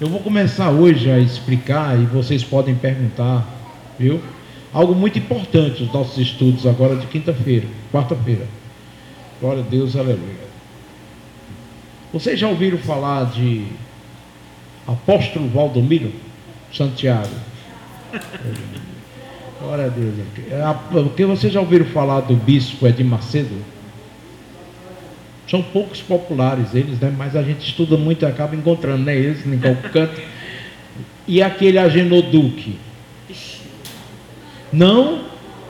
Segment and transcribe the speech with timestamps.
[0.00, 3.46] Eu vou começar hoje a explicar e vocês podem perguntar,
[3.98, 4.18] viu?
[4.72, 8.46] Algo muito importante os nossos estudos agora de quinta-feira, quarta-feira.
[9.38, 10.48] Glória a Deus, aleluia.
[12.14, 13.66] Vocês já ouviram falar de
[14.86, 16.10] apóstolo Valdomiro
[16.72, 17.28] Santiago?
[19.60, 20.14] Glória a Deus.
[20.90, 23.54] Porque vocês já ouviram falar do bispo Edir Macedo?
[25.50, 27.12] São poucos populares eles, né?
[27.16, 29.16] Mas a gente estuda muito e acaba encontrando, né?
[29.16, 30.20] Eles em qualquer canto.
[31.26, 32.78] E aquele Agenor Duque?
[34.72, 35.24] Não,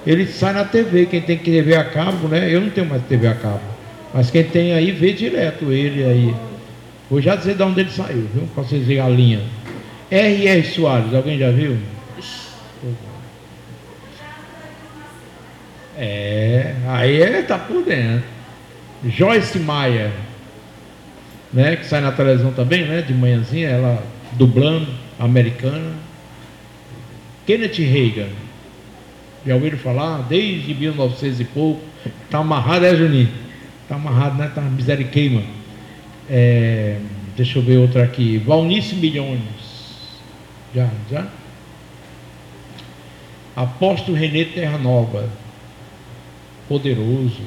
[0.07, 1.07] ele sai na TV.
[1.07, 2.55] Quem tem que TV a cabo, né?
[2.55, 3.63] Eu não tenho mais TV a cabo.
[4.13, 6.35] Mas quem tem aí vê direto ele aí.
[7.09, 8.47] Vou já dizer de onde ele saiu, viu?
[8.55, 9.41] Para vocês verem a linha.
[10.11, 10.63] R.R.
[10.65, 11.79] Soares, alguém já viu?
[15.97, 18.40] É, aí ele tá por dentro.
[19.05, 20.13] Joyce Maia,
[21.53, 24.87] né, que sai na televisão também, né, de manhãzinha, ela dublando,
[25.19, 25.93] americana.
[27.47, 28.29] Kenneth Reagan,
[29.47, 30.19] já ouviram falar?
[30.29, 31.81] Desde 1900 e pouco,
[32.29, 33.31] tá amarrado, é Juninho?
[33.89, 35.43] Tá amarrado, né, tá misericórdia.
[36.29, 36.99] É,
[37.37, 39.41] deixa eu ver outra aqui, Valnice Milhões,
[40.75, 41.27] já, já?
[43.57, 45.29] Apóstolo Renê Terra Nova,
[46.69, 47.43] poderoso,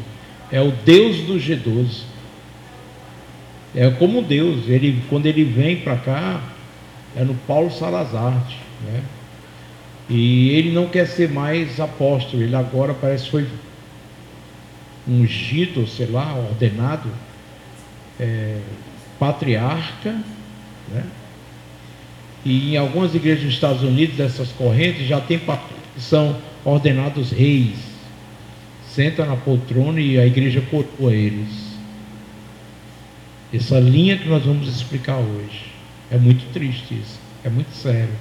[0.54, 2.04] é o Deus do G12.
[3.76, 6.44] É como Deus, ele, quando ele vem para cá,
[7.16, 8.40] é no Paulo Salazar,
[8.86, 9.02] né?
[10.08, 13.48] E ele não quer ser mais apóstolo, ele agora parece que foi
[15.08, 17.10] ungido, sei lá, ordenado
[18.20, 18.60] é,
[19.18, 20.12] patriarca,
[20.94, 21.04] né?
[22.46, 25.42] E em algumas igrejas dos Estados Unidos, dessas correntes, já tem
[25.98, 27.93] são ordenados reis
[28.96, 31.74] senta na poltrona e a igreja coroa eles.
[33.54, 35.74] Essa linha que nós vamos explicar hoje.
[36.12, 38.14] É muito triste isso, é muito sério.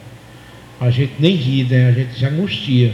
[0.81, 1.89] A gente nem ri, né?
[1.89, 2.93] a gente já angustia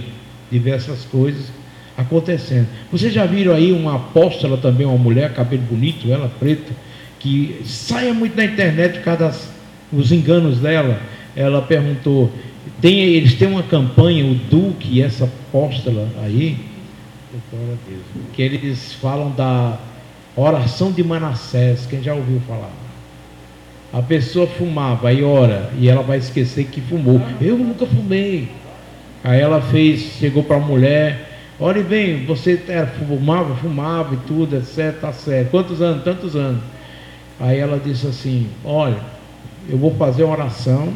[0.51, 1.53] de ver essas coisas
[1.97, 2.67] acontecendo.
[2.91, 6.73] Vocês já viram aí uma apóstola também, uma mulher, cabelo bonito, ela preta,
[7.19, 9.51] que saia muito na internet por causa
[9.91, 11.01] dos enganos dela.
[11.37, 12.33] Ela perguntou,
[12.81, 16.57] tem, eles têm uma campanha, o Duque e essa apóstola aí,
[18.33, 19.79] que eles falam da
[20.35, 22.71] oração de Manassés, quem já ouviu falar?
[23.93, 27.21] A pessoa fumava e ora, e ela vai esquecer que fumou.
[27.41, 28.49] Eu nunca fumei.
[29.25, 31.29] Aí ela fez, chegou para a mulher,
[31.59, 35.51] olhe bem, você era, fumava, fumava e tudo, etc, tá certo.
[35.51, 36.05] Quantos anos?
[36.05, 36.63] Tantos anos.
[37.41, 38.99] Aí ela disse assim, olha,
[39.69, 40.93] eu vou fazer uma oração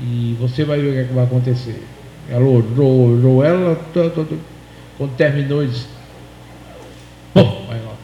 [0.00, 1.82] e você vai ver o que, é que vai acontecer.
[2.28, 3.78] Ela orou, orou, ela
[4.98, 5.86] quando terminou, ele disse:
[7.34, 7.94] vai lá.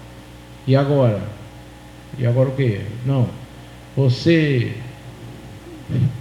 [0.66, 1.20] E agora?
[2.18, 2.80] E agora o quê?
[3.04, 3.28] Não.
[3.96, 4.72] Você.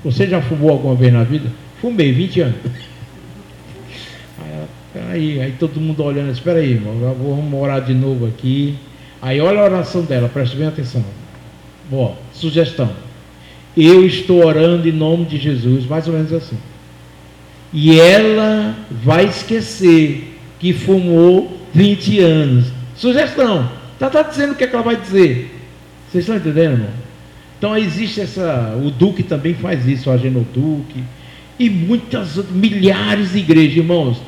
[0.04, 1.52] Você já fumou alguma vez na vida?
[1.82, 2.56] Fumei, 20 anos.
[5.10, 8.76] Aí, aí todo mundo olhando, espera aí, irmão, vamos orar de novo aqui.
[9.22, 11.04] Aí olha a oração dela, preste bem atenção.
[11.92, 12.90] Ó, sugestão.
[13.76, 16.58] Eu estou orando em nome de Jesus, mais ou menos assim.
[17.72, 22.68] E ela vai esquecer que fumou 20 anos.
[22.96, 23.70] Sugestão.
[23.94, 25.54] Está tá dizendo o que, é que ela vai dizer.
[26.10, 26.90] Vocês estão entendendo, irmão?
[27.58, 28.78] Então existe essa.
[28.84, 31.04] O Duque também faz isso, o Agenor Duque.
[31.60, 34.22] E muitas milhares de igrejas, irmãos.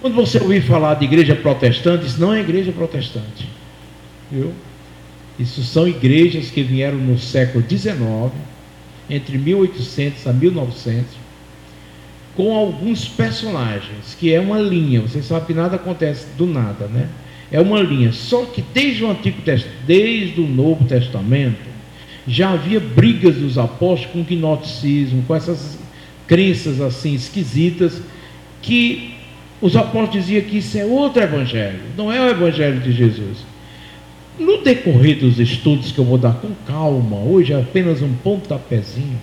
[0.00, 3.48] Quando você ouvir falar de igreja protestante, isso não é igreja protestante.
[4.30, 4.52] Viu?
[5.38, 7.96] Isso são igrejas que vieram no século XIX,
[9.08, 11.06] entre 1800 a 1900,
[12.36, 15.00] com alguns personagens, que é uma linha.
[15.02, 17.08] Você sabe que nada acontece do nada, né?
[17.50, 18.12] É uma linha.
[18.12, 21.74] Só que desde o Antigo Testamento, desde o Novo Testamento,
[22.26, 25.78] já havia brigas dos apóstolos com o gnosticismo, com essas
[26.26, 28.00] crenças assim esquisitas,
[28.62, 29.14] que
[29.60, 33.38] os apóstolos diziam que isso é outro evangelho, não é o evangelho de Jesus.
[34.38, 39.20] No decorrer dos estudos que eu vou dar com calma, hoje é apenas um pontapézinho,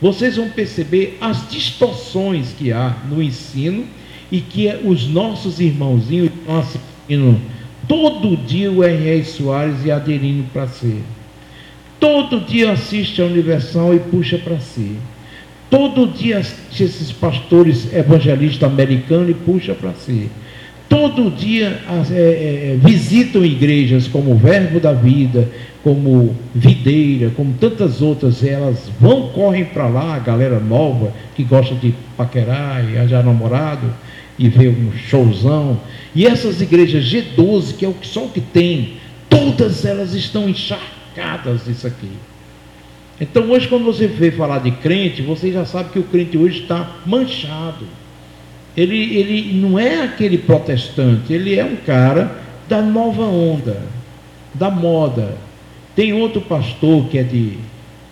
[0.00, 3.84] vocês vão perceber as distorções que há no ensino
[4.32, 7.40] e que os nossos irmãozinhos estão assistindo
[7.86, 9.24] todo dia o R.R.
[9.24, 11.00] Soares e aderindo para si.
[11.98, 14.96] Todo dia assiste a Universal e puxa para si.
[15.68, 20.30] Todo dia assiste esses pastores evangelistas americanos e puxa para si
[20.90, 25.48] todo dia é, é, visitam igrejas como Verbo da Vida,
[25.84, 31.76] como Videira, como tantas outras, elas vão, correm para lá, a galera nova que gosta
[31.76, 33.86] de paquerar e arranjar namorado
[34.36, 35.80] e ver um showzão.
[36.12, 38.94] E essas igrejas G12, que é o que só o que tem,
[39.28, 42.10] todas elas estão encharcadas disso aqui.
[43.20, 46.62] Então hoje quando você vê falar de crente, você já sabe que o crente hoje
[46.62, 47.99] está manchado.
[48.80, 52.34] Ele, ele não é aquele protestante, ele é um cara
[52.66, 53.82] da nova onda,
[54.54, 55.36] da moda.
[55.94, 57.58] Tem outro pastor que é de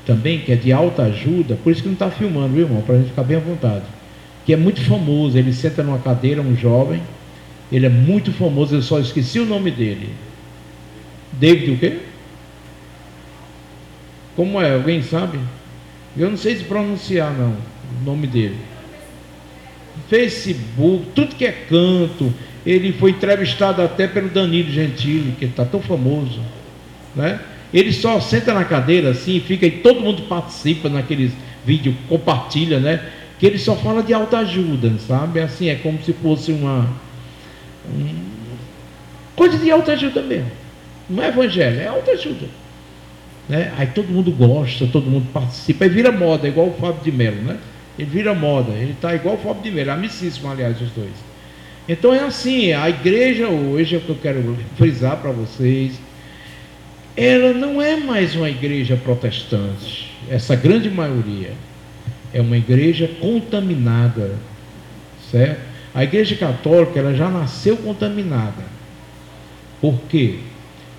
[0.05, 2.83] também, que é de alta ajuda, por isso que não está filmando, viu, irmão?
[2.83, 3.85] Para a gente ficar bem à vontade.
[4.45, 7.01] Que é muito famoso, ele senta numa cadeira, um jovem,
[7.73, 10.11] ele é muito famoso, eu só esqueci o nome dele.
[11.33, 11.99] David o quê?
[14.37, 14.75] Como é?
[14.75, 15.39] Alguém sabe?
[16.15, 17.57] Eu não sei se pronunciar não,
[18.03, 18.57] o nome dele.
[20.09, 22.33] Facebook, tudo que é canto.
[22.67, 26.41] Ele foi entrevistado até pelo Danilo Gentili, que está tão famoso.
[27.15, 27.41] Né?
[27.73, 31.33] Ele só senta na cadeira assim, fica e todo mundo participa naqueles
[31.65, 33.01] vídeos, compartilha, né?
[33.39, 35.41] Que ele só fala de autoajuda, sabe?
[35.41, 36.89] Assim, é como se fosse uma.
[37.95, 38.15] Um,
[39.37, 40.51] coisa de autoajuda mesmo.
[41.09, 42.47] Não é evangelho, é autoajuda.
[43.49, 43.73] Né?
[43.77, 47.43] Aí todo mundo gosta, todo mundo participa, aí vira moda, igual o Fábio de Mello,
[47.43, 47.57] né?
[47.99, 51.13] Ele vira moda, ele está igual o Fábio de Mello, amicíssimo, aliás, os dois.
[51.89, 55.99] Então é assim, a igreja hoje, é o que eu quero frisar para vocês,
[57.17, 61.53] ela não é mais uma igreja protestante, essa grande maioria.
[62.33, 64.37] É uma igreja contaminada,
[65.31, 65.61] certo?
[65.95, 68.63] A igreja católica, ela já nasceu contaminada.
[69.81, 70.41] Por quê?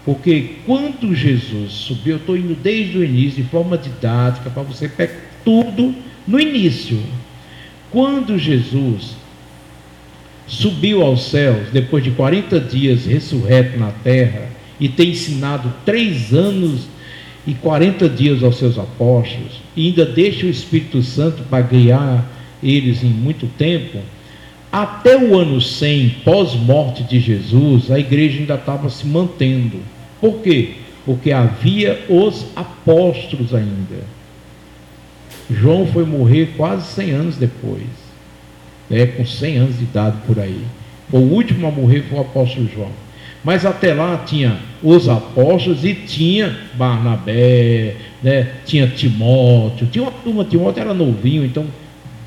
[0.04, 4.90] Porque quando Jesus subiu, eu estou indo desde o início, de forma didática, para você
[4.90, 5.94] pegar tudo
[6.28, 7.00] no início.
[7.92, 9.16] Quando Jesus
[10.48, 14.50] subiu aos céus, depois de 40 dias ressurreto na terra,
[14.80, 16.88] e tem ensinado três anos
[17.46, 22.26] e 40 dias aos seus apóstolos, e ainda deixa o Espírito Santo para guiar
[22.62, 24.00] eles em muito tempo,
[24.72, 29.80] até o ano 100, pós-morte de Jesus, a igreja ainda estava se mantendo.
[30.22, 30.74] Por quê?
[31.06, 34.19] Porque havia os apóstolos ainda.
[35.50, 37.88] João foi morrer quase 100 anos depois,
[38.90, 40.64] né, com 100 anos de idade por aí.
[41.12, 42.92] O último a morrer foi o apóstolo João.
[43.44, 48.48] Mas até lá tinha os apóstolos e tinha Barnabé, né?
[48.66, 51.66] tinha Timóteo, tinha uma turma, Timóteo era novinho, então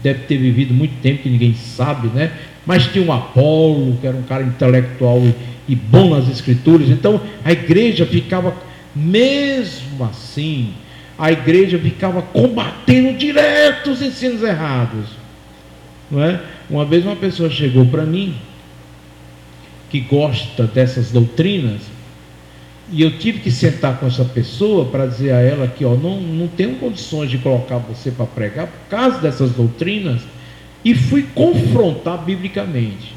[0.02, 2.32] deve ter vivido muito tempo que ninguém sabe, né?
[2.64, 7.20] Mas tinha um Apolo, que era um cara intelectual e, e bom nas escrituras, então
[7.44, 8.54] a igreja ficava,
[8.96, 10.70] mesmo assim,
[11.22, 15.06] a igreja ficava combatendo direto os ensinos errados.
[16.10, 16.42] Não é?
[16.68, 18.34] Uma vez uma pessoa chegou para mim
[19.88, 21.82] que gosta dessas doutrinas,
[22.90, 26.20] e eu tive que sentar com essa pessoa para dizer a ela que ó, não,
[26.20, 30.22] não tenho condições de colocar você para pregar por causa dessas doutrinas,
[30.84, 33.14] e fui confrontar biblicamente.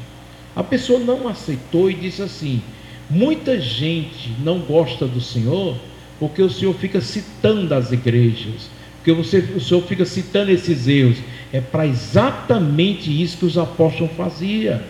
[0.54, 2.62] A pessoa não aceitou e disse assim:
[3.10, 5.74] muita gente não gosta do Senhor
[6.18, 11.18] porque o Senhor fica citando as igrejas, porque você, o Senhor fica citando esses erros.
[11.52, 14.80] É para exatamente isso que os apóstolos faziam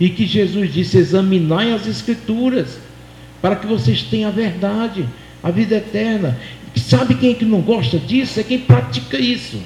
[0.00, 2.80] e que Jesus disse: examinai as Escrituras,
[3.40, 5.06] para que vocês tenham a verdade,
[5.42, 6.38] a vida eterna.
[6.74, 8.40] Sabe quem é que não gosta disso?
[8.40, 9.60] É quem pratica isso.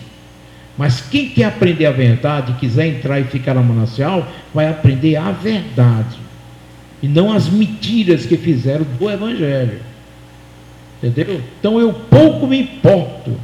[0.76, 5.30] Mas quem quer aprender a verdade, quiser entrar e ficar na manancial, vai aprender a
[5.30, 6.23] verdade.
[7.04, 9.80] E não as mentiras que fizeram do Evangelho.
[11.02, 11.42] Entendeu?
[11.60, 13.36] Então eu pouco me importo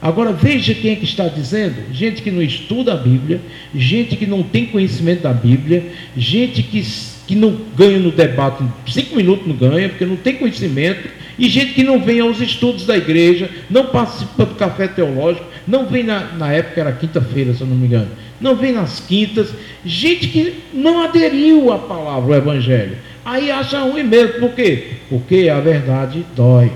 [0.00, 3.40] Agora veja quem é que está dizendo: gente que não estuda a Bíblia,
[3.74, 6.86] gente que não tem conhecimento da Bíblia, gente que,
[7.26, 11.08] que não ganha no debate, cinco minutos não ganha, porque não tem conhecimento,
[11.38, 15.86] e gente que não vem aos estudos da igreja, não participa do café teológico, não
[15.86, 19.50] vem na, na época era quinta-feira, se eu não me engano, não vem nas quintas,
[19.84, 22.96] gente que não aderiu à palavra, o Evangelho.
[23.24, 24.94] Aí acha ruim mesmo, por quê?
[25.08, 26.72] Porque a verdade dói.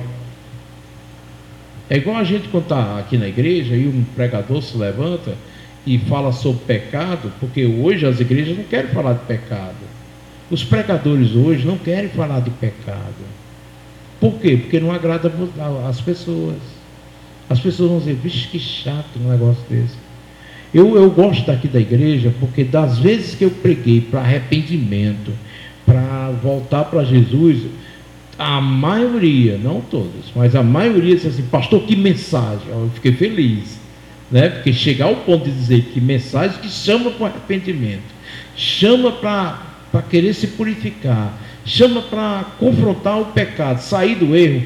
[1.91, 5.35] É igual a gente quando está aqui na igreja e um pregador se levanta
[5.87, 9.93] e fala sobre pecado, porque hoje as igrejas não querem falar de pecado.
[10.51, 13.42] Os pregadores hoje não querem falar de pecado.
[14.23, 14.57] Por quê?
[14.57, 15.33] Porque não agrada
[15.89, 16.55] as pessoas.
[17.51, 19.97] As pessoas vão dizer, vixe, que chato um negócio desse.
[20.73, 25.33] Eu, eu gosto daqui da igreja porque das vezes que eu preguei para arrependimento,
[25.85, 27.65] para voltar para Jesus,
[28.39, 32.69] a maioria, não todas, mas a maioria disse assim, pastor, que mensagem.
[32.69, 33.77] Eu fiquei feliz,
[34.31, 34.51] né?
[34.51, 38.05] Porque chegar ao ponto de dizer que mensagem que chama para o arrependimento,
[38.55, 44.63] chama para querer se purificar, chama para confrontar o pecado, sair do erro.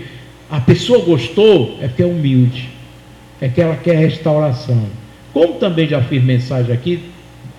[0.51, 2.69] A pessoa gostou, é porque é humilde,
[3.41, 4.87] é que ela quer restauração.
[5.33, 7.01] Como também já fiz mensagem aqui,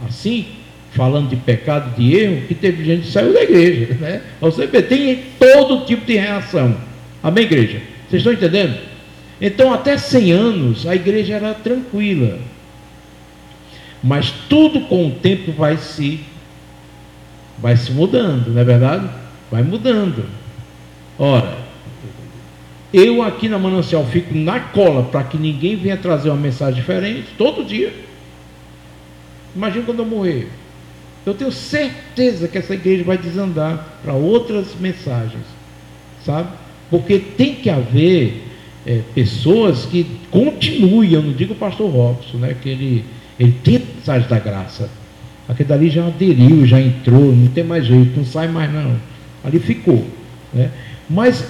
[0.08, 0.46] assim,
[0.92, 3.94] falando de pecado, de erro, que teve gente que saiu da igreja.
[3.96, 4.22] Né?
[4.42, 6.76] Você vê, tem todo tipo de reação.
[7.22, 7.82] Amém, igreja?
[8.10, 8.78] Vocês estão entendendo?
[9.40, 12.40] Então, até 100 anos, a igreja era tranquila.
[14.02, 16.22] Mas tudo com o tempo vai se
[17.60, 19.10] vai se mudando, não é verdade?
[19.52, 20.26] Vai mudando.
[21.18, 21.58] Ora,
[22.94, 27.28] eu aqui na Manancial fico na cola para que ninguém venha trazer uma mensagem diferente
[27.38, 27.94] todo dia.
[29.56, 30.50] Imagina quando eu morrer.
[31.26, 35.44] Eu tenho certeza que essa igreja vai desandar para outras mensagens,
[36.26, 36.50] sabe?
[36.90, 38.44] Porque tem que haver
[38.86, 41.12] é, pessoas que continuem.
[41.12, 42.56] Eu não digo o pastor Robson, né?
[42.62, 43.06] Que ele,
[43.38, 44.90] ele tem mensagem da graça.
[45.50, 48.96] Aquele dali já aderiu, já entrou, não tem mais jeito, não sai mais não.
[49.44, 50.06] Ali ficou.
[50.54, 50.72] Né?
[51.10, 51.46] Mas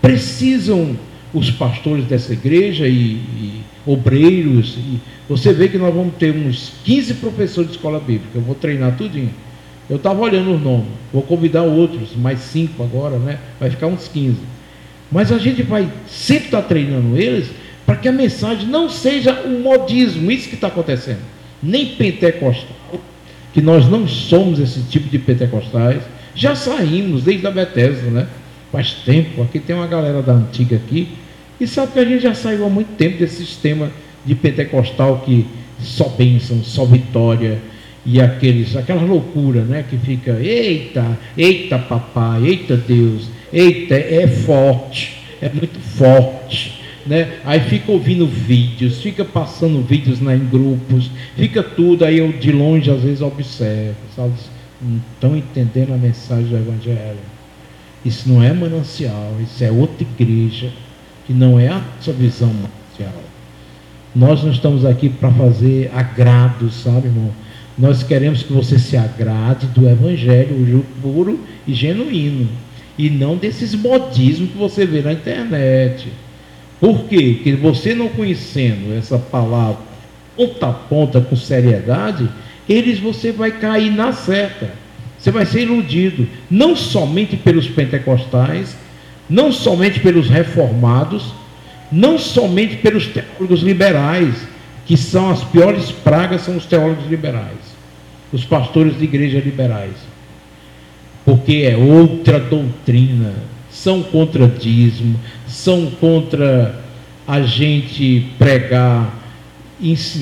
[0.00, 0.96] precisam
[1.32, 4.76] os pastores dessa igreja e, e obreiros.
[4.76, 8.36] E você vê que nós vamos ter uns 15 professores de escola bíblica.
[8.36, 9.30] Eu vou treinar tudinho.
[9.88, 10.86] Eu estava olhando os nomes.
[11.12, 13.38] Vou convidar outros, mais cinco agora, né?
[13.58, 14.36] Vai ficar uns 15.
[15.10, 17.50] Mas a gente vai sempre estar tá treinando eles
[17.84, 20.30] para que a mensagem não seja um modismo.
[20.30, 21.20] Isso que está acontecendo.
[21.60, 23.00] Nem pentecostal,
[23.52, 26.02] que nós não somos esse tipo de pentecostais.
[26.40, 28.26] Já saímos desde a Bethesda, né?
[28.72, 29.42] faz tempo.
[29.42, 31.08] Aqui tem uma galera da antiga aqui
[31.60, 33.90] e sabe que a gente já saiu há muito tempo desse sistema
[34.24, 35.46] de pentecostal que
[35.78, 37.58] só bênção, só vitória
[38.06, 39.84] e aqueles, aquela loucura, né?
[39.88, 46.80] Que fica, eita, eita papai, eita Deus, eita, é forte, é muito forte.
[47.06, 47.32] Né?
[47.44, 52.50] Aí fica ouvindo vídeos, fica passando vídeos né, em grupos, fica tudo, aí eu de
[52.50, 54.32] longe às vezes observo, sabe?
[54.80, 57.18] Não estão entendendo a mensagem do Evangelho.
[58.04, 60.70] Isso não é manancial, isso é outra igreja,
[61.26, 63.22] que não é a sua visão manancial.
[64.14, 67.30] Nós não estamos aqui para fazer agrado, sabe, irmão?
[67.78, 72.48] Nós queremos que você se agrade do evangelho puro e genuíno.
[72.98, 76.08] E não desses modismos que você vê na internet.
[76.80, 77.34] Por quê?
[77.36, 79.90] Porque você não conhecendo essa palavra
[80.36, 82.28] ponta a ponta com seriedade,
[82.70, 84.70] eles você vai cair na certa.
[85.18, 88.76] Você vai ser iludido, não somente pelos pentecostais,
[89.28, 91.34] não somente pelos reformados,
[91.90, 94.34] não somente pelos teólogos liberais,
[94.86, 97.76] que são as piores pragas, são os teólogos liberais,
[98.32, 99.94] os pastores de igreja liberais.
[101.24, 103.34] Porque é outra doutrina,
[103.70, 106.80] são contra dízimo, são contra
[107.26, 109.19] a gente pregar,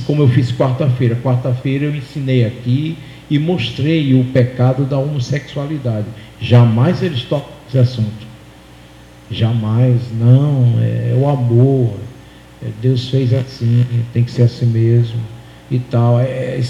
[0.06, 1.16] como eu fiz quarta-feira.
[1.16, 2.96] Quarta-feira eu ensinei aqui
[3.30, 6.06] e mostrei o pecado da homossexualidade.
[6.40, 8.26] Jamais eles tocam esse assunto.
[9.30, 11.94] Jamais, não, é, é o amor.
[12.62, 15.20] É, Deus fez assim, tem que ser assim mesmo
[15.70, 16.18] e tal.
[16.18, 16.60] É, é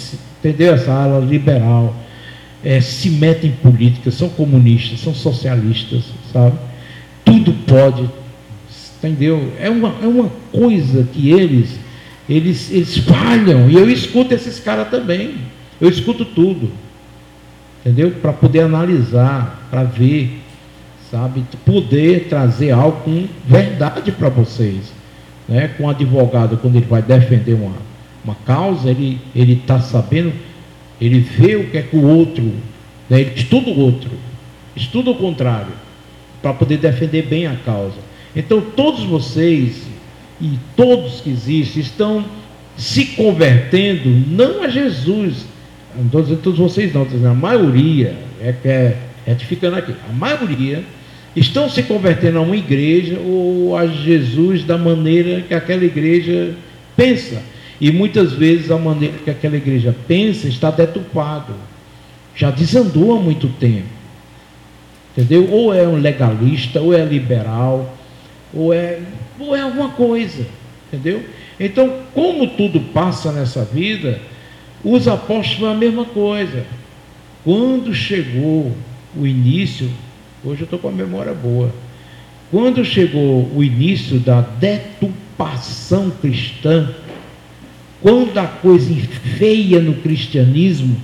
[0.40, 0.74] entendeu?
[0.74, 1.94] Essa ala liberal
[2.62, 6.58] é, se mete em política, são comunistas, são socialistas, sabe?
[7.24, 8.08] Tudo pode,
[8.98, 9.52] entendeu?
[9.60, 11.78] É uma, é uma coisa que eles,
[12.28, 15.36] eles, eles falham, e eu escuto esses caras também.
[15.80, 16.70] Eu escuto tudo,
[17.80, 18.10] entendeu?
[18.20, 20.40] Para poder analisar, para ver,
[21.10, 21.44] sabe?
[21.64, 24.92] Poder trazer algo com verdade para vocês.
[25.48, 25.68] Né?
[25.68, 27.76] Com o advogado, quando ele vai defender uma,
[28.24, 30.32] uma causa, ele está sabendo,
[31.00, 32.44] ele vê o que é que o outro,
[33.08, 33.20] né?
[33.20, 34.10] ele estuda o outro,
[34.76, 35.72] estuda o contrário,
[36.42, 37.96] para poder defender bem a causa.
[38.36, 39.86] Então, todos vocês
[40.40, 42.24] e todos que existem estão
[42.76, 45.46] se convertendo não a Jesus,
[45.96, 50.82] não estou dizendo todos vocês não, a maioria, é, é retificando aqui, a maioria
[51.34, 56.54] estão se convertendo a uma igreja ou a Jesus da maneira que aquela igreja
[56.96, 57.42] pensa.
[57.80, 61.54] E muitas vezes a maneira que aquela igreja pensa está deturpado.
[62.34, 63.86] Já desandou há muito tempo.
[65.16, 65.48] Entendeu?
[65.50, 67.97] Ou é um legalista, ou é liberal,
[68.52, 69.00] ou é,
[69.38, 70.46] ou é alguma coisa.
[70.86, 71.22] Entendeu?
[71.60, 74.20] Então, como tudo passa nessa vida,
[74.82, 76.64] os apóstolos a mesma coisa.
[77.44, 78.74] Quando chegou
[79.16, 79.90] o início,
[80.44, 81.72] hoje eu estou com a memória boa.
[82.50, 86.94] Quando chegou o início da deturpação cristã,
[88.00, 88.94] quando a coisa
[89.38, 90.96] feia no cristianismo,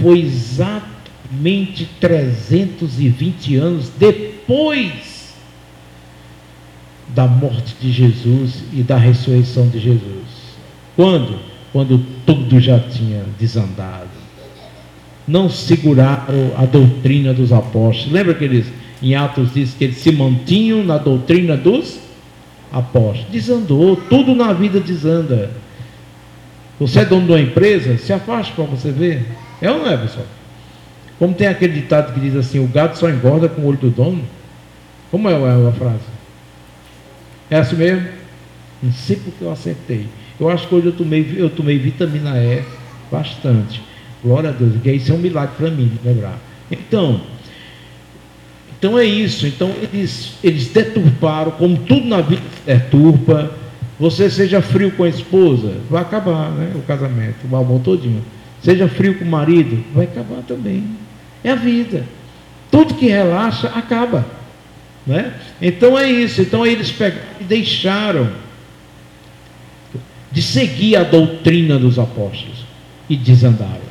[0.00, 5.07] foi exatamente 320 anos depois
[7.14, 10.24] da morte de Jesus e da ressurreição de Jesus.
[10.94, 11.38] Quando?
[11.72, 14.08] quando tudo já tinha desandado.
[15.26, 18.10] Não seguraram a doutrina dos apóstolos.
[18.10, 18.66] Lembra que eles,
[19.02, 21.98] em Atos, diz que eles se mantinham na doutrina dos
[22.72, 23.30] apóstolos?
[23.30, 25.50] Desandou, tudo na vida desanda.
[26.80, 29.26] Você é dono de uma empresa, se afaste para você ver.
[29.60, 30.26] É ou não é, pessoal?
[31.18, 33.90] Como tem aquele ditado que diz assim: o gato só engorda com o olho do
[33.90, 34.22] dono.
[35.10, 36.17] Como é a frase?
[37.50, 38.08] É assim mesmo?
[38.82, 40.06] Não sei porque eu acertei.
[40.38, 42.62] Eu acho que hoje eu tomei, eu tomei vitamina E
[43.10, 43.82] bastante.
[44.22, 46.38] Glória a Deus, que isso é um milagre para mim, lembrar.
[46.70, 47.20] Então,
[48.78, 49.46] então é isso.
[49.46, 53.50] Então eles, eles deturparam, como tudo na vida deturpa.
[53.98, 58.22] Você seja frio com a esposa, vai acabar né, o casamento, o amor todinho.
[58.62, 60.84] Seja frio com o marido, vai acabar também.
[61.42, 62.04] É a vida.
[62.70, 64.24] Tudo que relaxa, acaba.
[65.08, 65.32] Né?
[65.60, 66.42] Então é isso.
[66.42, 68.28] Então eles pegaram e deixaram
[70.30, 72.66] de seguir a doutrina dos apóstolos
[73.08, 73.88] e desandaram.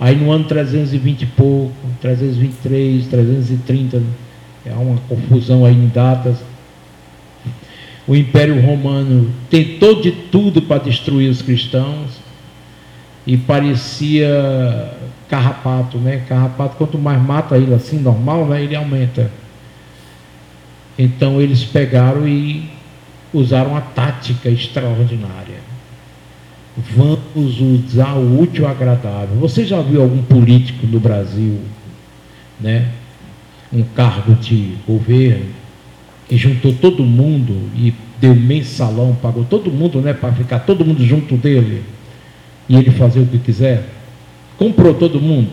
[0.00, 4.02] Aí no ano 320 e pouco, 323, 330,
[4.66, 6.38] é uma confusão aí em datas.
[8.06, 12.18] O Império Romano tentou de tudo para destruir os cristãos
[13.24, 14.92] e parecia
[15.28, 16.24] carrapato, né?
[16.28, 18.62] Carrapato, quanto mais mata ele assim, normal, né?
[18.62, 19.30] Ele aumenta.
[20.98, 22.68] Então eles pegaram e
[23.32, 25.68] usaram uma tática extraordinária
[26.94, 29.36] vamos usar o útil agradável.
[29.40, 31.58] Você já viu algum político no Brasil,
[32.60, 32.88] né?
[33.72, 35.46] Um cargo de governo
[36.28, 41.02] que juntou todo mundo e deu mensalão, pagou todo mundo, né, para ficar todo mundo
[41.04, 41.82] junto dele
[42.68, 43.84] e ele fazer o que quiser.
[44.58, 45.52] Comprou todo mundo.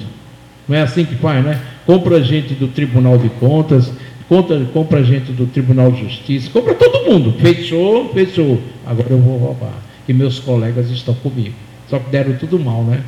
[0.68, 1.62] Não é assim que faz, né?
[1.86, 3.92] Compra gente do Tribunal de Contas,
[4.28, 7.34] compra, compra gente do Tribunal de Justiça, compra todo mundo.
[7.40, 8.62] Fechou, fechou.
[8.86, 11.56] Agora eu vou roubar que meus colegas estão comigo.
[11.90, 13.04] Só que deram tudo mal, né?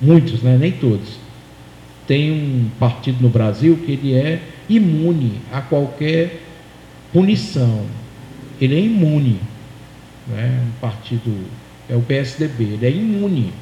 [0.00, 0.56] Muitos, né?
[0.58, 1.18] Nem todos.
[2.06, 6.40] Tem um partido no Brasil que ele é imune a qualquer
[7.12, 7.82] punição.
[8.60, 9.40] Ele é imune.
[10.26, 10.62] Né?
[10.66, 11.32] Um partido,
[11.88, 13.52] é o PSDB, ele é imune.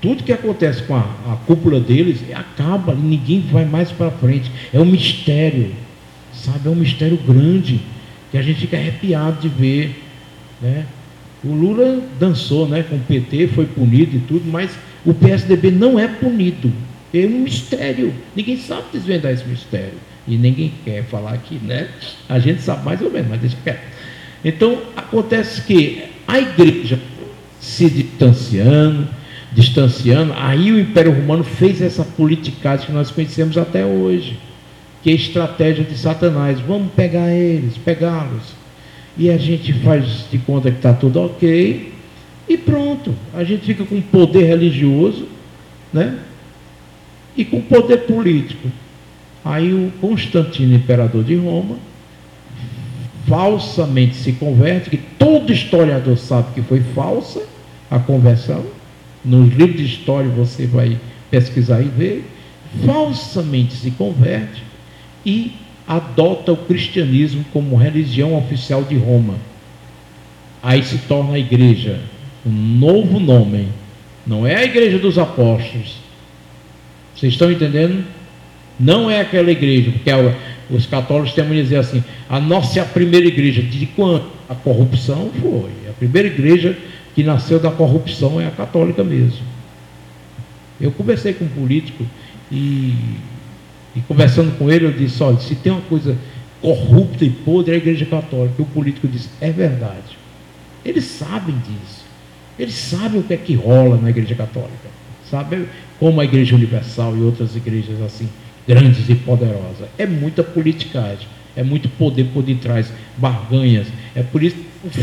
[0.00, 4.50] Tudo que acontece com a, a cúpula deles acaba, ninguém vai mais para frente.
[4.72, 5.72] É um mistério,
[6.32, 6.68] sabe?
[6.68, 7.80] É um mistério grande
[8.30, 10.02] que a gente fica arrepiado de ver.
[10.60, 10.86] Né?
[11.42, 14.70] O Lula dançou né, com o PT, foi punido e tudo, mas
[15.04, 16.72] o PSDB não é punido.
[17.14, 18.12] É um mistério.
[18.34, 19.94] Ninguém sabe desvendar esse mistério.
[20.28, 21.88] E ninguém quer falar aqui, né?
[22.28, 23.80] A gente sabe mais ou menos, mas deixa quieto.
[24.44, 26.98] Então, acontece que a igreja
[27.60, 29.08] se distanciando,
[29.56, 34.38] distanciando, aí o Império Romano fez essa politicagem que nós conhecemos até hoje,
[35.02, 36.60] que é a estratégia de Satanás.
[36.60, 38.54] Vamos pegar eles, pegá-los
[39.18, 41.92] e a gente faz de conta que está tudo ok,
[42.48, 43.14] e pronto.
[43.32, 45.26] A gente fica com poder religioso,
[45.92, 46.18] né?
[47.36, 48.70] E com poder político.
[49.44, 51.76] Aí o Constantino, imperador de Roma,
[53.26, 57.42] falsamente se converte, que todo historiador sabe que foi falsa
[57.90, 58.64] a conversão.
[59.26, 60.96] Nos livros de história você vai
[61.30, 62.24] pesquisar e ver.
[62.84, 64.62] Falsamente se converte
[65.24, 65.52] e
[65.86, 69.34] adota o cristianismo como religião oficial de Roma.
[70.62, 72.00] Aí se torna a igreja
[72.46, 73.68] um novo nome.
[74.24, 75.96] Não é a igreja dos apóstolos.
[77.14, 78.04] Vocês estão entendendo?
[78.78, 80.10] Não é aquela igreja, porque
[80.70, 83.62] os católicos têm a dizer assim: a nossa é a primeira igreja.
[83.62, 84.30] De quando?
[84.48, 85.70] A corrupção foi.
[85.88, 86.76] A primeira igreja
[87.16, 89.44] que nasceu da corrupção é a católica mesmo.
[90.80, 92.06] Eu conversei com um político
[92.52, 92.94] e
[93.96, 96.16] e conversando com ele, eu disse: olha, se tem uma coisa
[96.60, 98.54] corrupta e podre, é a Igreja Católica.
[98.58, 100.18] E o político disse: é verdade.
[100.84, 102.04] Eles sabem disso.
[102.58, 104.88] Eles sabem o que é que rola na Igreja Católica.
[105.30, 105.66] Sabem
[105.98, 108.28] como a Igreja Universal e outras igrejas assim,
[108.68, 109.88] grandes e poderosas.
[109.98, 111.26] É muita politicagem,
[111.56, 113.88] é muito poder por detrás, barganhas.
[114.14, 114.56] É por isso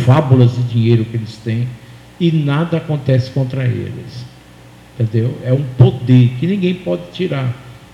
[0.06, 1.68] fábulas de dinheiro que eles têm
[2.24, 4.26] e nada acontece contra eles.
[4.98, 5.38] Entendeu?
[5.44, 7.54] É um poder que ninguém pode tirar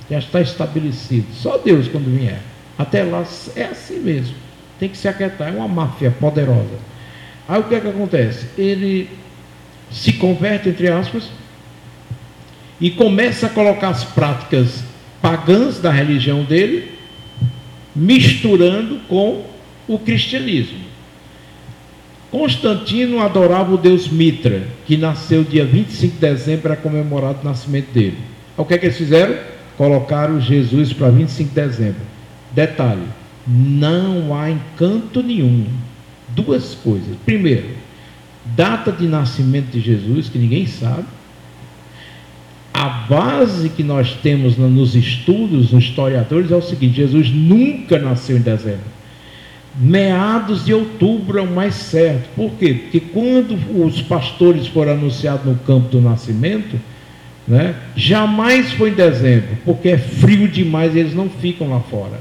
[0.10, 1.28] já está estabelecido.
[1.34, 2.42] Só Deus quando vier.
[2.78, 3.24] Até lá
[3.56, 4.36] é assim mesmo.
[4.80, 5.50] Tem que se aquietar.
[5.50, 6.80] É uma máfia poderosa.
[7.48, 8.48] Aí o que é que acontece?
[8.58, 9.10] Ele
[9.92, 11.30] se converte, entre aspas,
[12.80, 14.84] e começa a colocar as práticas
[15.22, 16.92] pagãs da religião dele,
[17.96, 19.46] misturando com
[19.88, 20.89] o cristianismo.
[22.32, 27.92] Constantino adorava o deus Mitra, que nasceu dia 25 de dezembro, era comemorado o nascimento
[27.92, 28.18] dele.
[28.56, 29.36] O que é que eles fizeram?
[29.80, 32.02] colocaram Jesus para 25 de dezembro.
[32.52, 33.08] Detalhe:
[33.48, 35.68] não há encanto nenhum.
[36.28, 37.16] Duas coisas.
[37.26, 37.70] Primeiro,
[38.44, 41.06] data de nascimento de Jesus, que ninguém sabe.
[42.74, 48.36] A base que nós temos nos estudos, nos historiadores, é o seguinte: Jesus nunca nasceu
[48.36, 48.99] em dezembro.
[49.78, 52.30] Meados de outubro é o mais certo.
[52.36, 52.74] Por quê?
[52.74, 56.80] Porque quando os pastores foram anunciados no campo do nascimento,
[57.48, 57.76] né?
[57.96, 62.20] Jamais foi em dezembro, porque é frio demais e eles não ficam lá fora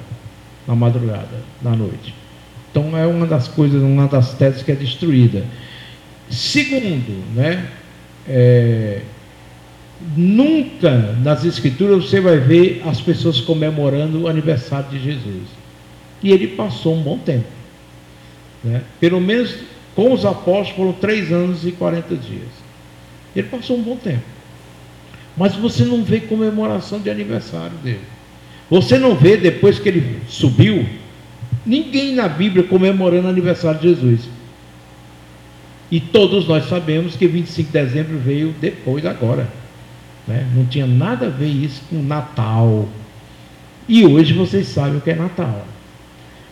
[0.67, 2.15] na madrugada, na noite.
[2.71, 5.45] Então é uma das coisas, uma das teses que é destruída.
[6.31, 7.67] Segundo, né,
[8.27, 9.01] é,
[10.17, 15.58] nunca nas escrituras você vai ver as pessoas comemorando o aniversário de Jesus.
[16.23, 17.47] E ele passou um bom tempo.
[18.63, 18.83] Né?
[19.01, 19.55] Pelo menos
[19.95, 22.49] com os apóstolos foram três anos e 40 dias.
[23.35, 24.23] Ele passou um bom tempo.
[25.37, 28.01] Mas você não vê comemoração de aniversário dele.
[28.71, 30.87] Você não vê, depois que ele subiu,
[31.65, 34.29] ninguém na Bíblia comemorando aniversário de Jesus.
[35.91, 39.49] E todos nós sabemos que 25 de dezembro veio depois, agora.
[40.27, 40.47] Né?
[40.55, 42.87] Não tinha nada a ver isso com Natal.
[43.89, 45.67] E hoje vocês sabem o que é Natal.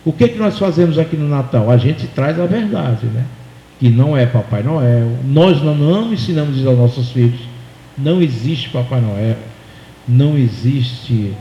[0.07, 1.69] O que, que nós fazemos aqui no Natal?
[1.69, 3.25] A gente traz a verdade, né?
[3.77, 5.11] Que não é Papai Noel.
[5.25, 7.41] Nós não, não ensinamos isso aos nossos filhos.
[7.97, 9.35] Não existe Papai Noel.
[10.07, 11.33] Não existe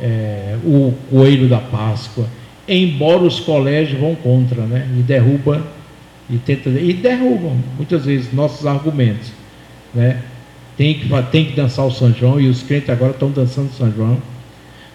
[0.00, 2.24] é, o coelho da Páscoa.
[2.68, 4.88] Embora os colégios vão contra, né?
[4.96, 5.60] E derruba
[6.30, 9.32] e tenta e derrubam muitas vezes nossos argumentos,
[9.92, 10.22] né?
[10.76, 13.90] Tem que tem que dançar o São João e os crentes agora estão dançando São
[13.90, 14.16] João.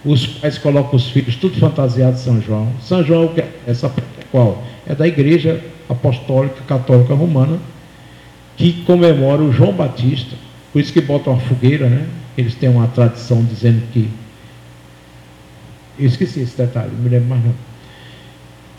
[0.04, 2.68] Os pais colocam os filhos tudo fantasiado de São João.
[2.80, 4.62] São João é essa é qual?
[4.86, 7.58] É da Igreja Apostólica Católica Romana
[8.56, 10.36] que comemora o João Batista.
[10.72, 12.06] Por isso que botam uma fogueira, né?
[12.36, 14.08] Eles têm uma tradição dizendo que
[15.98, 17.54] eu esqueci esse detalhe, não me lembro mais não.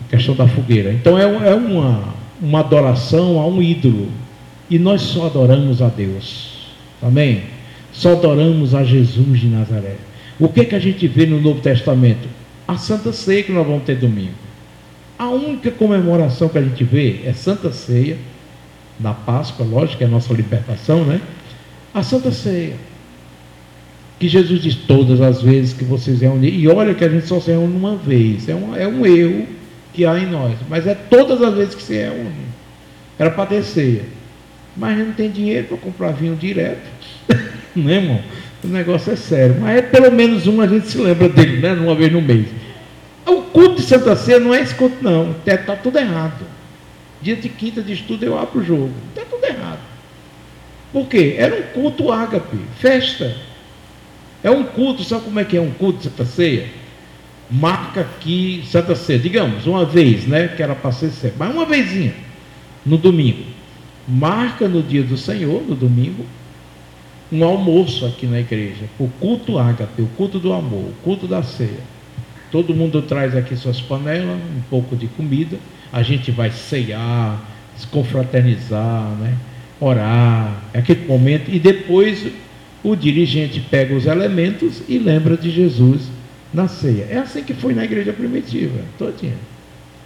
[0.05, 0.93] A questão da fogueira.
[0.93, 4.09] Então é, é uma uma adoração a um ídolo.
[4.69, 6.67] E nós só adoramos a Deus.
[7.01, 7.43] Amém?
[7.91, 9.95] Só adoramos a Jesus de Nazaré.
[10.39, 12.27] O que, que a gente vê no Novo Testamento?
[12.67, 14.33] A Santa Ceia que nós vamos ter domingo.
[15.17, 18.17] A única comemoração que a gente vê é Santa Ceia,
[18.97, 21.19] da Páscoa, lógico, que é a nossa libertação, né?
[21.93, 22.75] A Santa Ceia.
[24.17, 26.53] Que Jesus diz todas as vezes que vocês reúnem.
[26.53, 28.47] E olha que a gente só se reúne uma vez.
[28.47, 29.45] É um, é um erro
[29.93, 30.57] que há em nós.
[30.69, 32.45] Mas é todas as vezes que se reúne.
[33.17, 34.03] Era para ter ceia.
[34.75, 36.87] Mas não tem dinheiro para comprar vinho direto.
[37.75, 38.21] não é, irmão?
[38.63, 39.57] O negócio é sério.
[39.59, 41.73] Mas é pelo menos um a gente se lembra dele, né?
[41.73, 42.47] Uma vez no mês.
[43.25, 45.35] O culto de Santa Ceia não é esse culto, não.
[45.45, 46.45] Está tudo errado.
[47.21, 48.91] Dia de quinta de estudo eu abro o jogo.
[49.09, 49.79] Está tudo errado.
[50.91, 51.35] Por quê?
[51.37, 53.35] Era um culto ágape, festa.
[54.43, 56.67] É um culto, sabe como é que é um culto de Santa Ceia?
[57.49, 60.49] marca aqui Santa Ceia, digamos, uma vez, né?
[60.49, 62.13] Que era para ser sempre, mas uma vezinha
[62.85, 63.43] no domingo.
[64.07, 66.25] Marca no dia do Senhor, no domingo,
[67.31, 71.43] um almoço aqui na igreja, o culto ágape, o culto do amor, o culto da
[71.43, 71.79] ceia.
[72.51, 75.57] Todo mundo traz aqui suas panelas, um pouco de comida,
[75.93, 77.39] a gente vai ceiar,
[77.77, 79.37] se confraternizar, né?
[79.79, 82.27] orar, é aquele momento, e depois
[82.83, 86.09] o dirigente pega os elementos e lembra de Jesus
[86.53, 87.07] na ceia.
[87.09, 89.33] É assim que foi na igreja primitiva, todinha.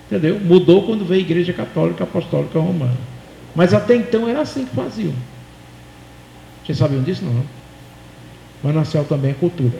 [0.08, 0.40] Entendeu?
[0.40, 2.98] Mudou quando veio a igreja católica apostólica romana.
[3.56, 5.14] Mas até então era assim que faziam.
[6.64, 7.24] Vocês sabiam disso?
[8.64, 8.86] Não.
[8.86, 9.78] Céu também é cultura.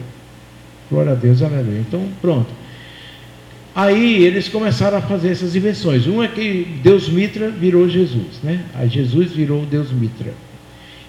[0.90, 1.80] Glória a Deus, aleluia.
[1.80, 2.50] Então, pronto.
[3.74, 6.06] Aí eles começaram a fazer essas invenções.
[6.06, 8.64] Uma é que Deus Mitra virou Jesus, né?
[8.74, 10.32] Aí Jesus virou Deus Mitra.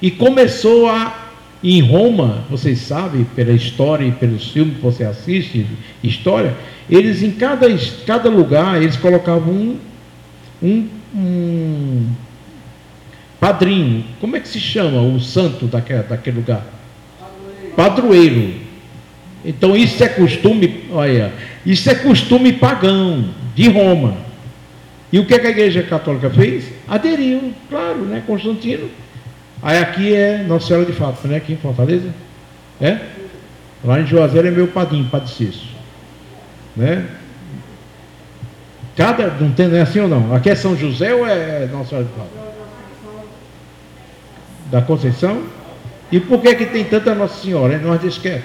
[0.02, 1.26] E começou a
[1.64, 5.66] em Roma, vocês sabem, pela história e pelos filmes que você assiste,
[6.04, 6.56] história,
[6.88, 7.68] eles em cada,
[8.06, 9.80] cada lugar, eles colocavam um,
[10.62, 12.08] um, um
[13.46, 14.04] padrinho.
[14.20, 16.66] Como é que se chama o santo daquele, daquele lugar?
[17.76, 18.56] Padroeiro.
[19.44, 21.32] Então isso é costume, olha,
[21.64, 24.18] isso é costume pagão de Roma.
[25.12, 26.66] E o que, é que a igreja católica fez?
[26.88, 28.24] Aderiu, claro, né?
[28.26, 28.90] Constantino
[29.62, 31.38] Aí aqui é Nossa Senhora de Fato, né?
[31.38, 32.10] Aqui em Fortaleza.
[32.82, 32.98] É?
[33.84, 35.70] Lá em Juazeiro é meu padrinho, Padre Cício.
[36.76, 37.06] Né?
[38.98, 40.34] Cada, não tem não é assim ou não?
[40.34, 42.45] Aqui é São José ou é Nossa Senhora de Fato?
[44.66, 45.44] Da Conceição?
[46.12, 47.78] E por que que tem tanta Nossa Senhora?
[47.80, 48.44] Nós diz que é.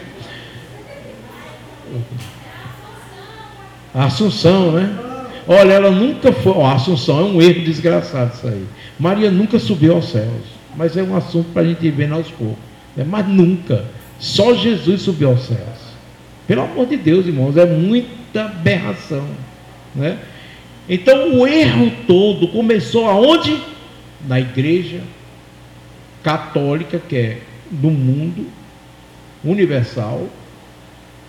[3.94, 4.96] A Assunção, né?
[5.46, 6.62] Olha, ela nunca foi.
[6.62, 8.66] A Assunção é um erro desgraçado isso aí.
[8.98, 12.58] Maria nunca subiu aos céus mas é um assunto para a gente ver aos poucos.
[12.96, 13.04] Né?
[13.06, 13.84] Mas nunca.
[14.18, 15.90] Só Jesus subiu aos céus.
[16.46, 19.26] Pelo amor de Deus, irmãos, é muita aberração.
[19.94, 20.18] Né?
[20.88, 23.58] Então o erro todo começou aonde?
[24.26, 25.00] Na igreja
[26.22, 27.38] católica, que é
[27.70, 28.46] no mundo
[29.44, 30.26] universal.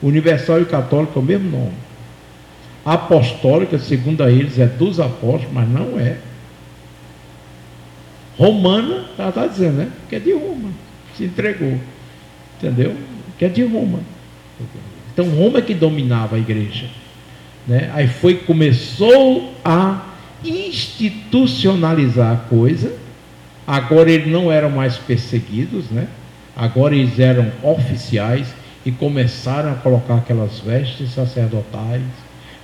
[0.01, 1.73] Universal e católico é o mesmo nome.
[2.83, 6.17] Apostólica, segundo eles, é dos apóstolos, mas não é
[8.37, 9.91] romana, ela está dizendo, né?
[10.09, 10.71] Que é de Roma.
[11.15, 11.77] Se entregou.
[12.57, 12.95] Entendeu?
[13.37, 13.99] Que é de Roma.
[15.13, 16.87] Então Roma é que dominava a igreja.
[17.67, 17.91] Né?
[17.93, 20.07] Aí foi, começou a
[20.43, 22.91] institucionalizar a coisa.
[23.71, 26.05] Agora eles não eram mais perseguidos, né?
[26.53, 28.53] agora eles eram oficiais
[28.85, 32.01] e começaram a colocar aquelas vestes sacerdotais,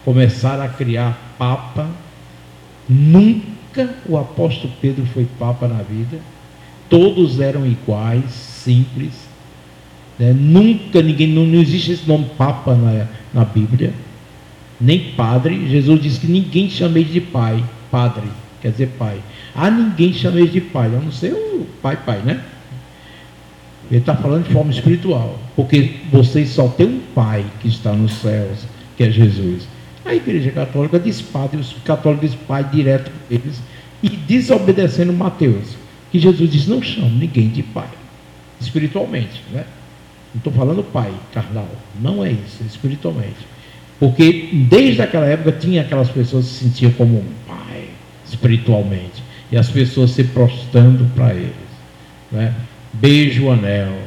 [0.03, 1.87] começaram a criar papa.
[2.89, 6.19] Nunca o apóstolo Pedro foi papa na vida.
[6.89, 9.13] Todos eram iguais, simples.
[10.19, 10.33] Né?
[10.33, 13.93] Nunca ninguém, não, não, existe esse nome papa na, na Bíblia,
[14.77, 15.69] nem padre.
[15.69, 18.27] Jesus disse que ninguém chame de pai, padre,
[18.61, 19.21] quer dizer pai.
[19.57, 22.39] A ninguém chame de pai, a não ser o pai, pai, né?
[23.89, 28.13] Ele está falando de forma espiritual, porque vocês só têm um pai que está nos
[28.13, 29.67] céus, que é Jesus.
[30.05, 33.59] A igreja católica diz padre, os católicos dizem pai direto para eles,
[34.03, 35.75] e desobedecendo Mateus,
[36.11, 37.89] que Jesus diz: não chame ninguém de pai,
[38.61, 39.65] espiritualmente, né?
[40.35, 41.67] Não estou falando pai carnal,
[41.99, 43.47] não é isso, é espiritualmente.
[43.99, 47.85] Porque desde aquela época tinha aquelas pessoas que se sentiam como um pai,
[48.27, 51.53] espiritualmente, e as pessoas se prostrando para eles.
[52.31, 52.53] Né?
[52.93, 53.97] Beija o anel,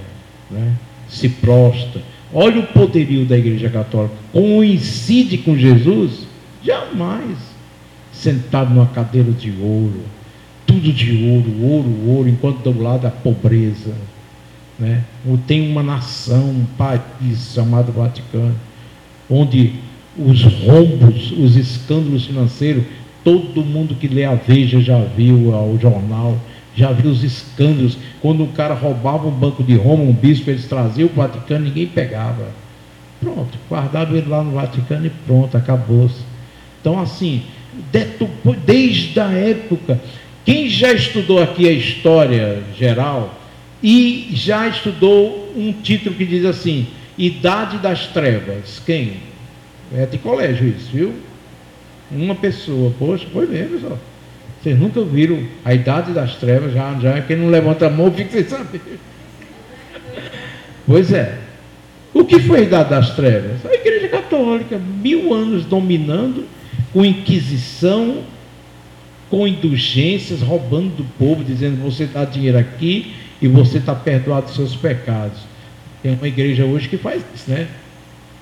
[0.50, 0.74] né?
[1.08, 2.02] se prostra.
[2.32, 4.14] Olha o poderio da Igreja Católica.
[4.32, 6.26] Coincide com Jesus?
[6.64, 7.38] Jamais.
[8.12, 10.02] Sentado numa cadeira de ouro,
[10.66, 13.94] tudo de ouro, ouro, ouro, enquanto do lado a pobreza.
[14.78, 15.02] Né?
[15.46, 18.54] Tem uma nação, um país chamado Vaticano,
[19.28, 19.74] onde
[20.16, 22.84] os rombos, os escândalos financeiros,
[23.24, 26.38] todo mundo que lê a Veja já viu o jornal,
[26.74, 27.96] já viu os escândalos.
[28.20, 31.86] Quando um cara roubava um banco de Roma, um bispo, eles traziam o Vaticano, ninguém
[31.86, 32.48] pegava.
[33.20, 36.22] Pronto, guardava ele lá no Vaticano e pronto, acabou-se.
[36.80, 37.42] Então, assim,
[38.64, 40.00] desde a época,
[40.44, 43.40] quem já estudou aqui a história geral,
[43.82, 48.80] e já estudou um título que diz assim: Idade das Trevas.
[48.84, 49.14] Quem?
[49.94, 51.14] É de colégio isso, viu?
[52.10, 53.98] Uma pessoa, poxa, foi mesmo, só.
[54.60, 58.30] Vocês nunca viram a Idade das Trevas, já, já quem não levanta a mão fica
[58.30, 58.80] sem saber.
[60.86, 61.38] Pois é.
[62.12, 63.64] O que foi a Idade das Trevas?
[63.64, 66.44] A Igreja Católica, mil anos dominando,
[66.92, 68.24] com Inquisição,
[69.30, 74.56] com indulgências, roubando do povo, dizendo você dá dinheiro aqui, e você está perdoado dos
[74.56, 75.38] seus pecados.
[76.02, 77.68] Tem uma igreja hoje que faz isso, né?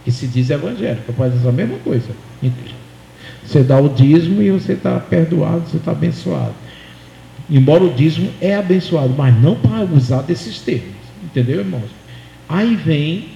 [0.04, 2.08] Que se diz evangélica, faz essa mesma coisa.
[3.48, 6.54] Você dá o dízimo e você está perdoado, você está abençoado.
[7.50, 10.94] Embora o dízimo é abençoado, mas não para usar desses termos.
[11.24, 11.90] Entendeu, irmãos?
[12.46, 13.28] Aí vem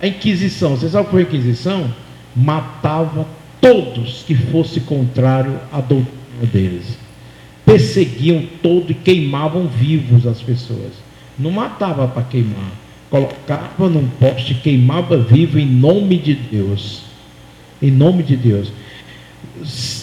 [0.00, 0.76] a Inquisição.
[0.76, 1.90] Você sabe o que foi a Inquisição?
[2.36, 3.26] Matava
[3.60, 6.98] todos que fosse contrário à doutrina deles
[7.64, 10.92] perseguiam todo e queimavam vivos as pessoas.
[11.38, 12.72] Não matava para queimar,
[13.08, 17.04] colocava num poste, queimava vivo em nome de Deus.
[17.82, 18.72] Em nome de Deus.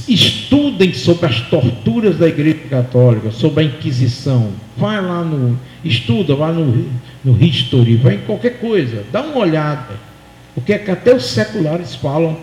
[0.08, 4.52] Estudem sobre as torturas da Igreja Católica, sobre a Inquisição.
[4.78, 5.58] Vai lá no.
[5.84, 6.86] Estuda, vai no,
[7.24, 9.96] no History, vai em qualquer coisa, dá uma olhada.
[10.54, 12.38] Porque é que até os seculares falam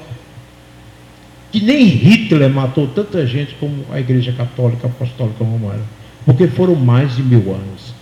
[1.53, 5.83] que nem Hitler matou tanta gente como a Igreja Católica Apostólica Romana,
[6.25, 7.96] porque foram mais de mil anos.